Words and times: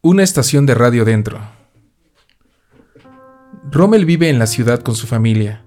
Una 0.00 0.22
estación 0.22 0.64
de 0.64 0.76
radio 0.76 1.04
dentro. 1.04 1.40
Rommel 3.68 4.04
vive 4.04 4.28
en 4.28 4.38
la 4.38 4.46
ciudad 4.46 4.78
con 4.78 4.94
su 4.94 5.08
familia. 5.08 5.64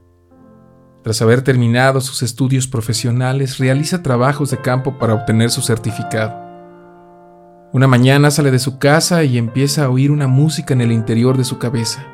Tras 1.04 1.22
haber 1.22 1.42
terminado 1.42 2.00
sus 2.00 2.24
estudios 2.24 2.66
profesionales, 2.66 3.58
realiza 3.58 4.02
trabajos 4.02 4.50
de 4.50 4.62
campo 4.62 4.98
para 4.98 5.16
obtener 5.16 5.50
su 5.50 5.62
certificado. 5.62 6.34
Una 7.74 7.88
mañana 7.88 8.32
sale 8.32 8.52
de 8.52 8.60
su 8.60 8.80
casa 8.80 9.26
y 9.26 9.38
empieza 9.38 9.84
a 9.84 9.90
oír 9.90 10.12
una 10.12 10.28
música 10.28 10.74
en 10.74 10.80
el 10.80 10.94
interior 10.94 11.38
de 11.38 11.44
su 11.44 11.58
cabeza. 11.58 12.08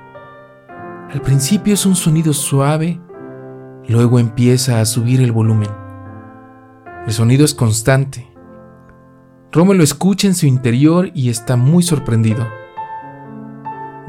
Al 1.14 1.22
principio 1.22 1.76
es 1.76 1.86
un 1.86 1.96
sonido 1.96 2.34
suave, 2.34 3.00
luego 3.88 4.18
empieza 4.18 4.82
a 4.82 4.86
subir 4.86 5.22
el 5.22 5.32
volumen. 5.32 5.70
El 7.06 7.14
sonido 7.14 7.46
es 7.46 7.54
constante. 7.54 8.28
Rommel 9.52 9.78
lo 9.78 9.84
escucha 9.84 10.28
en 10.28 10.36
su 10.36 10.46
interior 10.46 11.10
y 11.14 11.30
está 11.30 11.56
muy 11.56 11.82
sorprendido. 11.82 12.48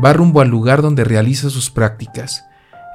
Va 0.05 0.13
rumbo 0.13 0.41
al 0.41 0.49
lugar 0.49 0.83
donde 0.83 1.05
realiza 1.05 1.49
sus 1.49 1.71
prácticas. 1.71 2.45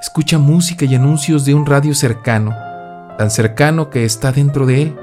Escucha 0.01 0.37
música 0.37 0.83
y 0.85 0.95
anuncios 0.95 1.45
de 1.45 1.53
un 1.53 1.65
radio 1.65 1.95
cercano, 1.95 2.53
tan 3.17 3.31
cercano 3.31 3.89
que 3.89 4.03
está 4.03 4.33
dentro 4.33 4.65
de 4.65 4.81
él. 4.81 4.95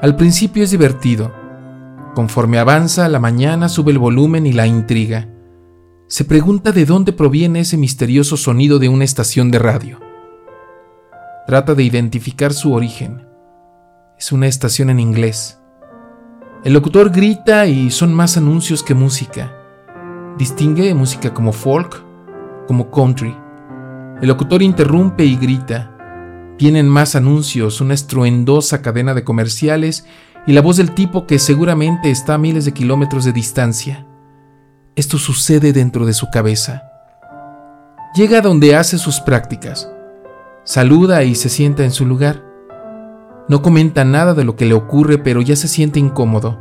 Al 0.00 0.16
principio 0.16 0.64
es 0.64 0.70
divertido. 0.70 1.34
Conforme 2.14 2.58
avanza 2.58 3.08
la 3.08 3.20
mañana 3.20 3.68
sube 3.68 3.92
el 3.92 3.98
volumen 3.98 4.46
y 4.46 4.52
la 4.52 4.66
intriga. 4.66 5.28
Se 6.08 6.24
pregunta 6.24 6.72
de 6.72 6.86
dónde 6.86 7.12
proviene 7.12 7.60
ese 7.60 7.76
misterioso 7.76 8.36
sonido 8.36 8.78
de 8.78 8.88
una 8.88 9.04
estación 9.04 9.50
de 9.50 9.58
radio. 9.58 10.00
Trata 11.46 11.74
de 11.74 11.82
identificar 11.82 12.54
su 12.54 12.72
origen. 12.72 13.26
Es 14.18 14.32
una 14.32 14.46
estación 14.46 14.90
en 14.90 15.00
inglés. 15.00 15.59
El 16.62 16.74
locutor 16.74 17.10
grita 17.10 17.66
y 17.66 17.90
son 17.90 18.12
más 18.12 18.36
anuncios 18.36 18.82
que 18.82 18.92
música. 18.92 19.50
Distingue 20.36 20.92
música 20.92 21.32
como 21.32 21.52
folk, 21.52 22.04
como 22.66 22.90
country. 22.90 23.34
El 24.20 24.28
locutor 24.28 24.60
interrumpe 24.60 25.24
y 25.24 25.36
grita. 25.36 25.96
Tienen 26.58 26.86
más 26.86 27.16
anuncios, 27.16 27.80
una 27.80 27.94
estruendosa 27.94 28.82
cadena 28.82 29.14
de 29.14 29.24
comerciales 29.24 30.04
y 30.46 30.52
la 30.52 30.60
voz 30.60 30.76
del 30.76 30.92
tipo 30.92 31.26
que 31.26 31.38
seguramente 31.38 32.10
está 32.10 32.34
a 32.34 32.38
miles 32.38 32.66
de 32.66 32.72
kilómetros 32.72 33.24
de 33.24 33.32
distancia. 33.32 34.06
Esto 34.96 35.16
sucede 35.16 35.72
dentro 35.72 36.04
de 36.04 36.12
su 36.12 36.28
cabeza. 36.28 36.82
Llega 38.14 38.42
donde 38.42 38.76
hace 38.76 38.98
sus 38.98 39.18
prácticas. 39.20 39.90
Saluda 40.64 41.24
y 41.24 41.36
se 41.36 41.48
sienta 41.48 41.84
en 41.84 41.92
su 41.92 42.04
lugar. 42.04 42.49
No 43.50 43.62
comenta 43.62 44.04
nada 44.04 44.32
de 44.34 44.44
lo 44.44 44.54
que 44.54 44.64
le 44.64 44.74
ocurre, 44.74 45.18
pero 45.18 45.42
ya 45.42 45.56
se 45.56 45.66
siente 45.66 45.98
incómodo. 45.98 46.56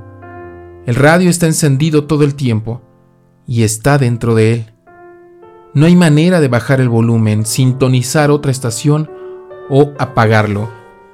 El 0.88 0.96
radio 0.96 1.30
está 1.30 1.46
encendido 1.46 2.06
todo 2.06 2.24
el 2.24 2.34
tiempo 2.34 2.82
y 3.46 3.62
está 3.62 4.00
dentro 4.00 4.34
de 4.34 4.54
él. 4.54 4.74
No 5.76 5.86
hay 5.86 5.96
manera 5.96 6.40
de 6.40 6.48
bajar 6.48 6.82
el 6.82 6.90
volumen, 6.90 7.46
sintonizar 7.46 8.32
otra 8.32 8.50
estación 8.50 9.08
o 9.70 9.92
apagarlo. 10.00 10.68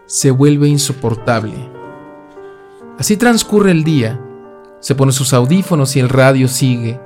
Se 0.06 0.32
vuelve 0.32 0.70
insoportable. 0.70 1.56
Así 2.98 3.18
transcurre 3.18 3.72
el 3.72 3.84
día. 3.84 4.22
Se 4.80 4.96
pone 4.96 5.12
sus 5.12 5.34
audífonos 5.34 5.98
y 5.98 6.00
el 6.00 6.08
radio 6.08 6.48
sigue. 6.48 7.02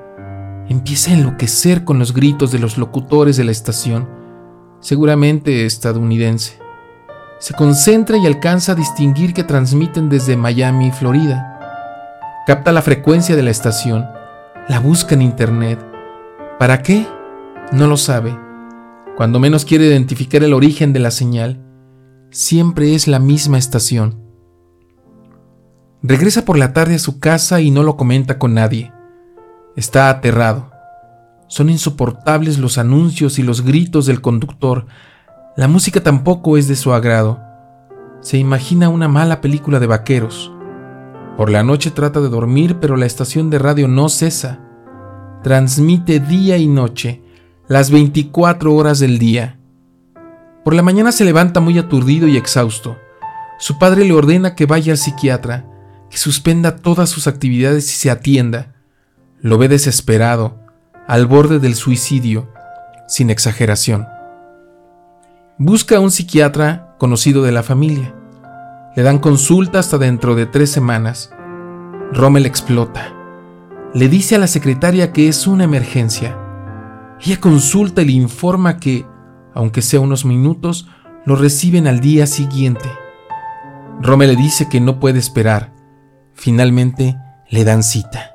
Empieza 0.68 1.10
a 1.10 1.16
enloquecer 1.16 1.86
con 1.86 1.98
los 1.98 2.14
gritos 2.14 2.52
de 2.52 2.60
los 2.60 2.78
locutores 2.78 3.36
de 3.36 3.46
la 3.46 3.52
estación, 3.52 4.08
seguramente 4.80 5.66
estadounidense. 5.66 6.69
Se 7.40 7.54
concentra 7.54 8.18
y 8.18 8.26
alcanza 8.26 8.74
a 8.74 8.76
distinguir 8.76 9.34
que 9.34 9.44
transmiten 9.44 10.10
desde 10.10 10.38
Miami, 10.38 10.92
Florida. 10.92 12.44
Capta 12.46 12.72
la 12.72 12.82
frecuencia 12.82 13.36
de 13.36 13.44
la 13.44 13.52
estación 13.52 14.06
la 14.70 14.80
busca 14.80 15.16
en 15.16 15.24
Internet. 15.24 15.84
¿Para 16.60 16.84
qué? 16.84 17.08
No 17.72 17.88
lo 17.88 17.98
sabe. 17.98 18.38
Cuando 19.18 19.40
menos 19.40 19.66
quiere 19.66 19.88
identificar 19.88 20.44
el 20.44 20.54
origen 20.54 20.94
de 20.94 21.00
la 21.00 21.10
señal, 21.10 21.60
siempre 22.30 22.94
es 22.94 23.08
la 23.08 23.18
misma 23.18 23.58
estación. 23.58 24.22
Regresa 26.04 26.46
por 26.46 26.56
la 26.60 26.72
tarde 26.72 26.96
a 26.96 27.00
su 27.00 27.20
casa 27.20 27.62
y 27.62 27.72
no 27.72 27.82
lo 27.82 27.98
comenta 27.98 28.38
con 28.38 28.54
nadie. 28.54 28.94
Está 29.76 30.12
aterrado. 30.12 30.70
Son 31.48 31.68
insoportables 31.68 32.60
los 32.60 32.78
anuncios 32.78 33.40
y 33.40 33.44
los 33.44 33.64
gritos 33.64 34.06
del 34.06 34.22
conductor. 34.22 34.86
La 35.60 35.68
música 35.68 36.02
tampoco 36.02 36.56
es 36.56 36.70
de 36.70 36.78
su 36.78 36.94
agrado. 36.94 37.42
Se 38.22 38.38
imagina 38.38 38.88
una 38.88 39.10
mala 39.10 39.42
película 39.42 39.82
de 39.82 39.88
vaqueros. 39.88 40.54
Por 41.36 41.50
la 41.50 41.64
noche 41.64 41.92
trata 41.92 42.22
de 42.22 42.30
dormir, 42.30 42.78
pero 42.80 42.96
la 42.96 43.06
estación 43.06 43.50
de 43.50 43.60
radio 43.60 43.90
no 43.90 44.08
cesa. 44.08 44.62
Transmite 45.44 46.22
día 46.22 46.56
y 46.56 46.68
noche, 46.68 47.22
las 47.68 47.92
24 47.92 48.74
horas 48.74 49.00
del 49.00 49.20
día. 49.20 49.60
Por 50.64 50.76
la 50.76 50.82
mañana 50.82 51.12
se 51.12 51.26
levanta 51.26 51.60
muy 51.60 51.78
aturdido 51.78 52.30
y 52.30 52.38
exhausto. 52.38 52.98
Su 53.58 53.78
padre 53.78 54.06
le 54.06 54.14
ordena 54.14 54.56
que 54.56 54.66
vaya 54.66 54.94
al 54.94 54.98
psiquiatra, 54.98 55.66
que 56.10 56.16
suspenda 56.16 56.78
todas 56.78 57.10
sus 57.10 57.28
actividades 57.28 57.92
y 57.92 57.98
se 57.98 58.10
atienda. 58.10 58.76
Lo 59.42 59.58
ve 59.58 59.68
desesperado, 59.68 60.58
al 61.06 61.26
borde 61.26 61.60
del 61.60 61.76
suicidio, 61.76 62.48
sin 63.10 63.30
exageración. 63.30 64.08
Busca 65.62 65.98
a 65.98 66.00
un 66.00 66.10
psiquiatra 66.10 66.96
conocido 66.98 67.44
de 67.44 67.52
la 67.52 67.64
familia. 67.64 68.16
Le 68.96 69.04
dan 69.04 69.20
consulta 69.20 69.80
hasta 69.80 69.98
dentro 69.98 70.34
de 70.34 70.46
tres 70.46 70.70
semanas. 70.72 71.32
Rommel 72.14 72.46
explota. 72.46 73.14
Le 73.94 74.08
dice 74.08 74.36
a 74.36 74.40
la 74.40 74.48
secretaria 74.48 75.12
que 75.12 75.28
es 75.28 75.48
una 75.48 75.66
emergencia. 75.66 76.40
Ella 77.20 77.42
consulta 77.42 78.02
y 78.02 78.06
le 78.06 78.12
informa 78.14 78.78
que, 78.78 79.06
aunque 79.54 79.82
sea 79.82 80.00
unos 80.00 80.24
minutos, 80.24 80.88
lo 81.26 81.36
reciben 81.36 81.88
al 81.88 82.00
día 82.00 82.26
siguiente. 82.26 82.90
Rommel 84.02 84.30
le 84.30 84.36
dice 84.38 84.70
que 84.70 84.80
no 84.80 85.02
puede 85.02 85.20
esperar. 85.20 85.74
Finalmente 86.36 87.18
le 87.50 87.66
dan 87.66 87.84
cita. 87.84 88.32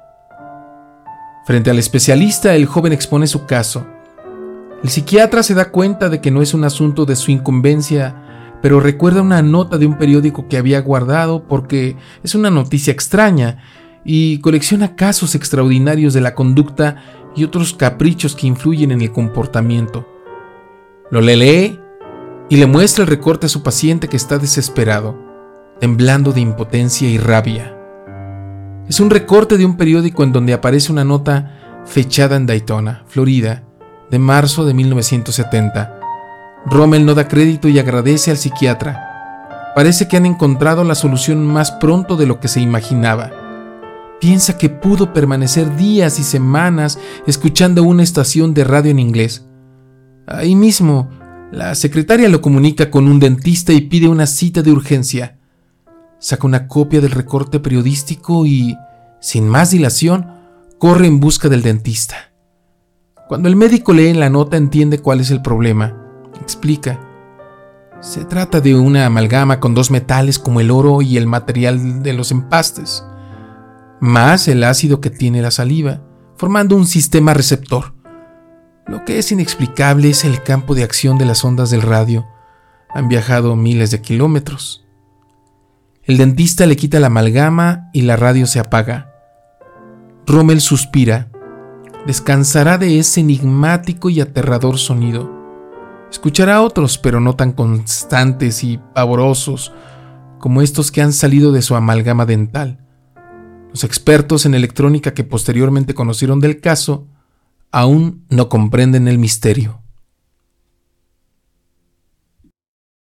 Frente 1.47 1.71
al 1.71 1.79
especialista, 1.79 2.55
el 2.55 2.67
joven 2.67 2.93
expone 2.93 3.27
su 3.27 3.47
caso. 3.47 3.87
El 4.85 4.91
psiquiatra 4.91 5.43
se 5.43 5.55
da 5.55 5.73
cuenta 5.73 6.09
de 6.09 6.21
que 6.21 6.31
no 6.31 6.43
es 6.43 6.55
un 6.55 6.63
asunto 6.63 7.05
de 7.07 7.17
su 7.17 7.33
incumbencia 7.33 8.25
pero 8.65 8.81
recuerda 8.81 9.21
una 9.21 9.43
nota 9.43 9.77
de 9.77 9.85
un 9.85 9.99
periódico 9.99 10.49
que 10.49 10.57
había 10.57 10.81
guardado 10.81 11.47
porque 11.47 11.99
es 12.23 12.35
una 12.35 12.49
noticia 12.49 12.95
extraña 12.95 13.59
y 14.07 14.39
colecciona 14.39 14.97
casos 14.97 15.35
extraordinarios 15.35 16.15
de 16.15 16.23
la 16.23 16.35
conducta 16.35 16.97
y 17.37 17.45
otros 17.45 17.75
caprichos 17.75 18.35
que 18.35 18.47
influyen 18.47 18.91
en 18.91 19.03
el 19.03 19.13
comportamiento. 19.13 20.09
Lo 21.11 21.21
lee 21.21 21.79
y 22.49 22.57
le 22.57 22.65
muestra 22.65 23.05
el 23.05 23.11
recorte 23.11 23.45
a 23.45 23.51
su 23.51 23.63
paciente 23.63 24.09
que 24.09 24.17
está 24.17 24.39
desesperado, 24.39 25.15
temblando 25.79 26.33
de 26.33 26.41
impotencia 26.41 27.07
y 27.07 27.19
rabia. 27.19 27.77
Es 28.89 28.99
un 28.99 29.11
recorte 29.11 29.59
de 29.59 29.67
un 29.67 29.77
periódico 29.77 30.25
en 30.25 30.33
donde 30.33 30.55
aparece 30.55 30.91
una 30.91 31.05
nota 31.05 31.83
fechada 31.85 32.37
en 32.37 32.47
Daytona, 32.47 33.05
Florida, 33.09 33.63
de 34.11 34.19
marzo 34.19 34.65
de 34.65 34.75
1970 34.75 36.01
Rommel 36.67 37.05
no 37.05 37.15
da 37.15 37.29
crédito 37.29 37.69
y 37.69 37.79
agradece 37.79 38.31
al 38.31 38.39
psiquiatra. 38.39 39.73
Parece 39.75 40.09
que 40.09 40.17
han 40.17 40.25
encontrado 40.25 40.83
la 40.85 40.95
solución 40.95 41.45
más 41.45 41.73
pronto 41.73 42.17
de 42.17 42.27
lo 42.27 42.41
que 42.41 42.49
se 42.49 42.61
imaginaba. 42.61 43.33
Piensa 44.21 44.57
que 44.57 44.71
pudo 44.71 45.13
permanecer 45.13 45.77
días 45.77 46.19
y 46.19 46.23
semanas 46.23 46.99
escuchando 47.27 47.83
una 47.83 48.03
estación 48.03 48.55
de 48.55 48.65
radio 48.65 48.91
en 48.91 48.99
inglés. 48.99 49.47
Ahí 50.27 50.55
mismo, 50.55 51.11
la 51.53 51.75
secretaria 51.75 52.31
lo 52.31 52.41
comunica 52.41 52.91
con 52.91 53.09
un 53.09 53.21
dentista 53.21 53.73
y 53.73 53.83
pide 53.83 54.09
una 54.09 54.27
cita 54.27 54.63
de 54.63 54.73
urgencia. 54.73 55.39
Saca 56.19 56.47
una 56.47 56.67
copia 56.67 57.03
del 57.03 57.11
recorte 57.11 57.61
periodístico 57.61 58.47
y, 58.47 58.79
sin 59.21 59.47
más 59.47 59.73
dilación, 59.73 60.29
corre 60.79 61.07
en 61.07 61.21
busca 61.21 61.51
del 61.51 61.61
dentista. 61.61 62.34
Cuando 63.29 63.49
el 63.49 63.57
médico 63.57 63.93
lee 63.93 64.13
la 64.13 64.31
nota 64.31 64.57
entiende 64.57 64.99
cuál 64.99 65.21
es 65.21 65.31
el 65.31 65.43
problema 65.43 66.05
explica. 66.41 67.01
Se 68.01 68.25
trata 68.25 68.61
de 68.61 68.75
una 68.75 69.07
amalgama 69.07 69.61
con 69.61 69.75
dos 69.75 69.91
metales 69.91 70.39
como 70.39 70.61
el 70.61 70.71
oro 70.71 71.01
y 71.03 71.17
el 71.17 71.27
material 71.27 72.03
de 72.03 72.13
los 72.13 72.31
empastes, 72.31 73.05
más 74.01 74.47
el 74.49 74.63
ácido 74.63 75.01
que 75.01 75.11
tiene 75.11 75.41
la 75.41 75.51
saliva, 75.51 76.03
formando 76.37 76.77
un 76.77 76.87
sistema 76.87 77.33
receptor. 77.33 77.95
Lo 78.87 79.05
que 79.07 79.19
es 79.19 79.33
inexplicable 79.33 80.11
es 80.11 80.25
el 80.25 80.43
campo 80.43 80.75
de 80.75 80.83
acción 80.83 81.17
de 81.17 81.25
las 81.25 81.43
ondas 81.45 81.71
del 81.71 81.81
radio. 81.81 82.27
Han 82.91 83.09
viajado 83.09 83.57
miles 83.57 83.91
de 83.91 84.03
kilómetros. 84.03 84.85
El 86.03 86.19
dentista 86.19 86.67
le 86.67 86.77
quita 86.77 87.01
la 87.01 87.07
amalgama 87.07 87.89
y 87.95 88.03
la 88.03 88.17
radio 88.17 88.47
se 88.47 88.61
apaga. 88.61 89.11
Rommel 90.27 90.61
suspira. 90.61 91.31
Descansará 92.07 92.77
de 92.77 92.99
ese 92.99 93.21
enigmático 93.21 94.11
y 94.11 94.21
aterrador 94.21 94.79
sonido. 94.79 95.31
Escuchará 96.11 96.61
otros, 96.61 96.99
pero 96.99 97.19
no 97.19 97.35
tan 97.35 97.53
constantes 97.53 98.63
y 98.63 98.79
pavorosos 98.95 99.73
como 100.39 100.61
estos 100.61 100.93
que 100.93 101.01
han 101.01 101.15
salido 101.15 101.53
de 101.53 101.63
su 101.63 101.75
amalgama 101.75 102.27
dental. 102.27 102.85
Los 103.71 103.85
expertos 103.85 104.45
en 104.45 104.55
electrónica 104.55 105.15
que 105.15 105.25
posteriormente 105.25 105.95
conocieron 105.95 106.41
del 106.41 106.61
caso 106.61 107.09
aún 107.73 108.25
no 108.29 108.49
comprenden 108.49 109.09
el 109.09 109.19
misterio. 109.19 109.84